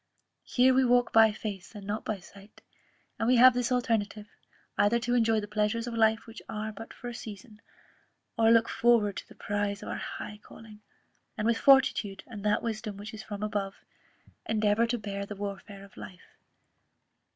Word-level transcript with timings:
Here 0.47 0.73
we 0.73 0.83
walk 0.83 1.13
by 1.13 1.31
faith, 1.31 1.75
and 1.75 1.85
not 1.85 2.03
by 2.03 2.17
sight; 2.19 2.63
and 3.19 3.27
we 3.27 3.35
have 3.35 3.53
this 3.53 3.71
alternative, 3.71 4.25
either 4.75 4.97
to 4.97 5.13
enjoy 5.13 5.39
the 5.39 5.47
pleasures 5.47 5.85
of 5.85 5.93
life 5.93 6.25
which 6.25 6.41
are 6.49 6.71
but 6.71 6.91
for 6.91 7.07
a 7.07 7.13
season, 7.13 7.61
or 8.35 8.49
look 8.49 8.67
forward 8.67 9.15
to 9.17 9.27
the 9.27 9.35
prize 9.35 9.83
of 9.83 9.89
our 9.89 9.97
high 10.01 10.39
calling, 10.41 10.81
and 11.37 11.45
with 11.45 11.59
fortitude, 11.59 12.23
and 12.25 12.43
that 12.43 12.63
wisdom 12.63 12.97
which 12.97 13.13
is 13.13 13.21
from 13.21 13.43
above, 13.43 13.75
endeavour 14.49 14.87
to 14.87 14.97
bear 14.97 15.27
the 15.27 15.35
warfare 15.35 15.83
of 15.85 15.95
life. 15.95 16.25